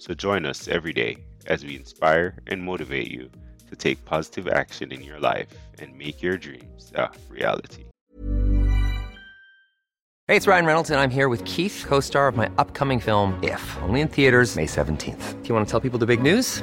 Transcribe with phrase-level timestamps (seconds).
[0.00, 3.30] So join us every day as we inspire and motivate you
[3.68, 7.84] to take positive action in your life and make your dreams a reality.
[10.26, 13.38] Hey, it's Ryan Reynolds, and I'm here with Keith, co star of my upcoming film,
[13.42, 15.42] If, only in theaters, May 17th.
[15.42, 16.62] Do you want to tell people the big news?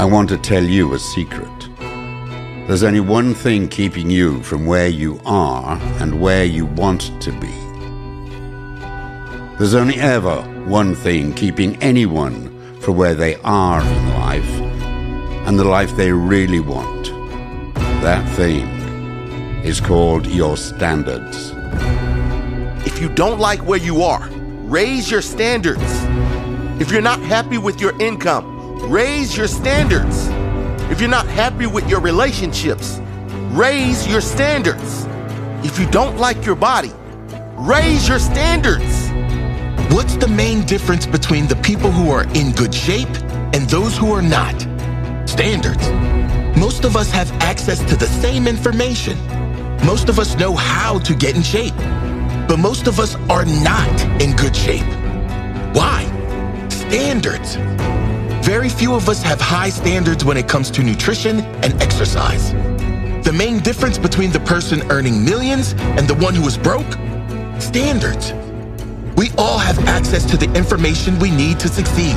[0.00, 1.68] I want to tell you a secret.
[2.66, 7.30] There's only one thing keeping you from where you are and where you want to
[7.32, 7.52] be.
[9.58, 12.48] There's only ever one thing keeping anyone
[12.80, 14.50] from where they are in life
[15.46, 17.08] and the life they really want.
[18.00, 18.66] That thing
[19.62, 21.52] is called your standards.
[22.86, 24.30] If you don't like where you are,
[24.62, 25.92] raise your standards.
[26.80, 30.28] If you're not happy with your income, raise your standards.
[30.90, 33.00] If you're not happy with your relationships,
[33.52, 35.06] raise your standards.
[35.64, 36.92] If you don't like your body,
[37.54, 39.10] raise your standards.
[39.94, 43.08] What's the main difference between the people who are in good shape
[43.54, 44.58] and those who are not?
[45.28, 45.90] Standards.
[46.58, 49.18] Most of us have access to the same information.
[49.84, 51.76] Most of us know how to get in shape.
[52.48, 54.86] But most of us are not in good shape.
[55.74, 56.04] Why?
[56.68, 57.56] Standards.
[58.50, 62.50] Very few of us have high standards when it comes to nutrition and exercise.
[63.22, 66.92] The main difference between the person earning millions and the one who is broke?
[67.60, 68.32] Standards.
[69.16, 72.16] We all have access to the information we need to succeed.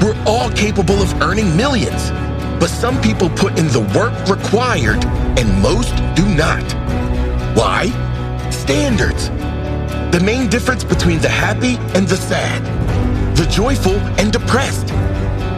[0.00, 2.08] We're all capable of earning millions,
[2.58, 5.04] but some people put in the work required
[5.38, 6.64] and most do not.
[7.54, 7.90] Why?
[8.50, 9.28] Standards.
[10.10, 12.64] The main difference between the happy and the sad,
[13.36, 14.90] the joyful and depressed.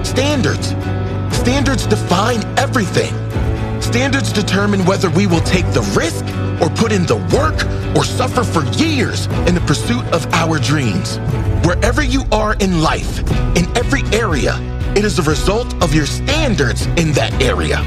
[0.05, 0.69] Standards.
[1.37, 3.13] Standards define everything.
[3.81, 6.25] Standards determine whether we will take the risk
[6.63, 7.65] or put in the work
[7.97, 11.19] or suffer for years in the pursuit of our dreams.
[11.67, 13.19] Wherever you are in life,
[13.57, 14.57] in every area,
[14.97, 17.79] it is a result of your standards in that area.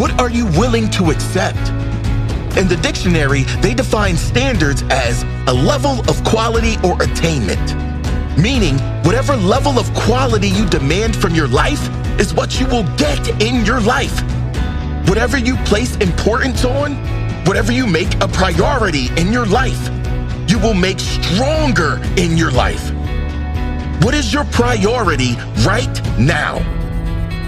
[0.00, 1.58] What are you willing to accept?
[2.56, 7.95] In the dictionary, they define standards as a level of quality or attainment.
[8.36, 11.88] Meaning, whatever level of quality you demand from your life
[12.20, 14.20] is what you will get in your life.
[15.08, 16.96] Whatever you place importance on,
[17.46, 19.88] whatever you make a priority in your life,
[20.48, 22.92] you will make stronger in your life.
[24.02, 26.58] What is your priority right now?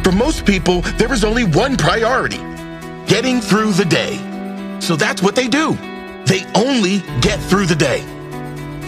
[0.03, 2.39] For most people, there is only one priority
[3.07, 4.17] getting through the day.
[4.81, 5.75] So that's what they do.
[6.25, 8.18] They only get through the day.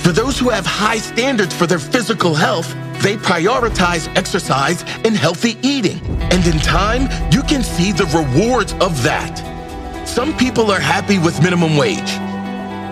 [0.03, 5.59] For those who have high standards for their physical health, they prioritize exercise and healthy
[5.63, 6.01] eating.
[6.33, 9.37] And in time, you can see the rewards of that.
[10.09, 12.11] Some people are happy with minimum wage.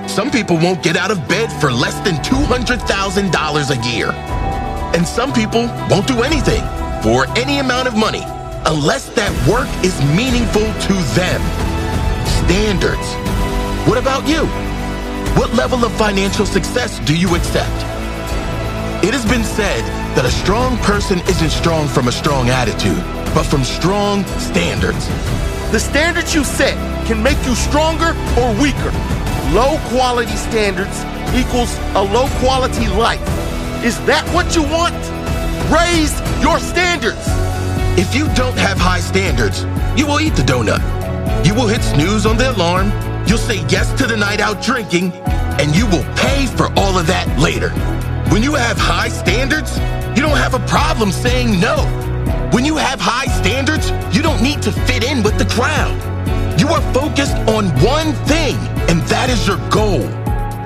[0.08, 4.10] Some people won't get out of bed for less than $200,000 a year.
[4.94, 6.62] And some people won't do anything.
[7.02, 8.22] for any amount of money
[8.66, 11.40] unless that work is meaningful to them.
[12.44, 13.06] Standards.
[13.88, 14.42] What about you?
[15.36, 17.76] What level of financial success do you accept?
[19.04, 19.82] It has been said
[20.16, 23.02] that a strong person isn't strong from a strong attitude,
[23.34, 25.06] but from strong standards.
[25.70, 26.76] The standards you set
[27.06, 28.90] can make you stronger or weaker.
[29.54, 31.04] Low quality standards
[31.34, 33.22] equals a low quality life.
[33.84, 34.98] Is that what you want?
[35.70, 37.22] Raise your standards.
[37.98, 39.62] If you don't have high standards,
[39.98, 40.82] you will eat the donut.
[41.46, 42.90] You will hit snooze on the alarm.
[43.28, 45.12] You'll say yes to the night out drinking,
[45.60, 47.68] and you will pay for all of that later.
[48.32, 49.76] When you have high standards,
[50.16, 51.76] you don't have a problem saying no.
[52.54, 55.92] When you have high standards, you don't need to fit in with the crowd.
[56.58, 58.56] You are focused on one thing,
[58.88, 60.08] and that is your goal.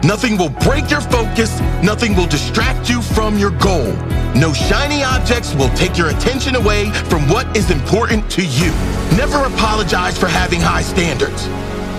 [0.05, 1.59] Nothing will break your focus.
[1.83, 3.93] Nothing will distract you from your goal.
[4.37, 8.71] No shiny objects will take your attention away from what is important to you.
[9.17, 11.49] Never apologize for having high standards.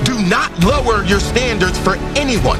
[0.03, 2.59] Do not lower your standards for anyone.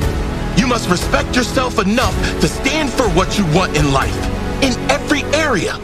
[0.57, 4.16] You must respect yourself enough to stand for what you want in life,
[4.63, 5.78] in every area.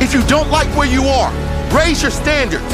[0.00, 1.30] If you don't like where you are,
[1.76, 2.72] raise your standards.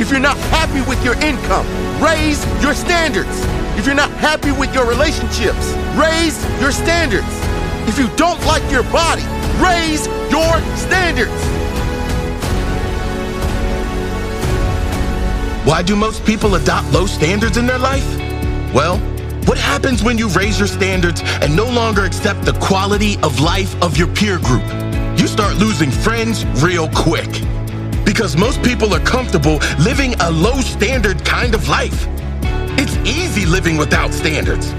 [0.00, 1.66] If you're not happy with your income,
[2.02, 3.36] raise your standards.
[3.78, 7.28] If you're not happy with your relationships, raise your standards.
[7.86, 9.24] If you don't like your body,
[9.60, 11.63] raise your standards.
[15.74, 18.08] Why do most people adopt low standards in their life?
[18.72, 18.98] Well,
[19.46, 23.74] what happens when you raise your standards and no longer accept the quality of life
[23.82, 24.62] of your peer group?
[25.18, 27.28] You start losing friends real quick.
[28.04, 32.06] Because most people are comfortable living a low standard kind of life.
[32.78, 34.72] It's easy living without standards.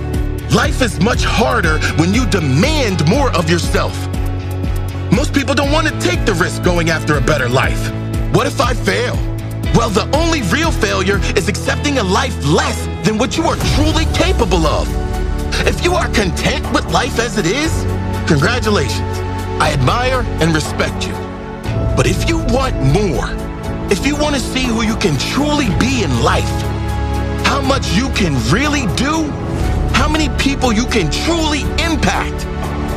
[0.56, 3.98] Life is much harder when you demand more of yourself.
[5.12, 7.92] Most people don't want to take the risk going after a better life.
[8.34, 9.35] What if I fail?
[9.76, 14.06] Well, the only real failure is accepting a life less than what you are truly
[14.14, 14.88] capable of.
[15.68, 17.72] If you are content with life as it is,
[18.26, 19.20] congratulations.
[19.60, 21.14] I admire and respect you.
[21.98, 23.28] But if you want more,
[23.92, 26.56] if you want to see who you can truly be in life,
[27.46, 29.30] how much you can really do,
[29.92, 32.48] how many people you can truly impact,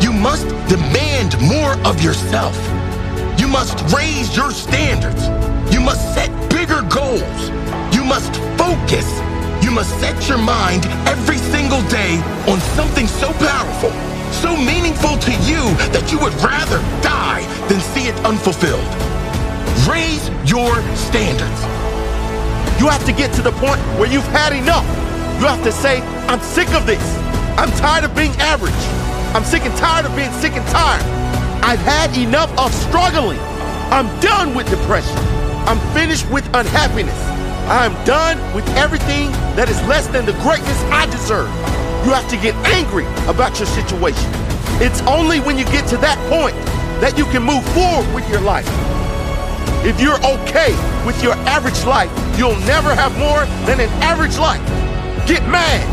[0.01, 2.57] you must demand more of yourself.
[3.37, 5.27] You must raise your standards.
[5.75, 6.31] You must set
[6.79, 7.51] bigger goals.
[7.95, 9.07] You must focus.
[9.63, 13.91] You must set your mind every single day on something so powerful,
[14.33, 18.85] so meaningful to you that you would rather die than see it unfulfilled.
[19.89, 21.61] Raise your standards.
[22.81, 24.87] You have to get to the point where you've had enough.
[25.41, 27.03] You have to say, I'm sick of this.
[27.59, 28.73] I'm tired of being average.
[29.35, 31.03] I'm sick and tired of being sick and tired.
[31.63, 33.39] I've had enough of struggling.
[33.91, 35.38] I'm done with depression.
[35.69, 37.21] I'm finished with unhappiness.
[37.69, 41.53] I'm done with everything that is less than the greatness I deserve.
[42.09, 44.25] You have to get angry about your situation.
[44.81, 46.57] It's only when you get to that point
[47.05, 48.65] that you can move forward with your life.
[49.85, 50.73] If you're okay
[51.05, 52.09] with your average life,
[52.41, 54.65] you'll never have more than an average life.
[55.29, 55.85] Get mad.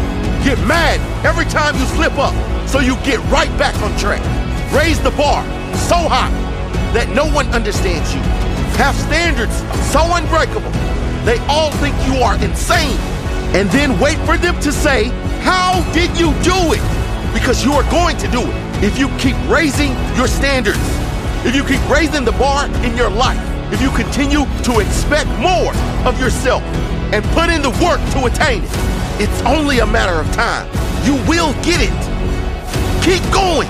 [0.47, 2.31] Get mad every time you slip up
[2.63, 4.23] so you get right back on track.
[4.71, 5.43] Raise the bar
[5.75, 6.31] so high
[6.95, 8.34] that no one understands you.
[8.77, 9.55] Have standards
[9.91, 10.71] so unbreakable
[11.25, 12.97] they all think you are insane.
[13.57, 15.05] And then wait for them to say,
[15.41, 16.83] How did you do it?
[17.33, 20.77] Because you are going to do it if you keep raising your standards,
[21.43, 23.41] if you keep raising the bar in your life,
[23.73, 25.73] if you continue to expect more
[26.05, 26.61] of yourself
[27.11, 28.69] and put in the work to attain it.
[29.17, 30.67] It's only a matter of time.
[31.03, 33.03] You will get it.
[33.03, 33.69] Keep going.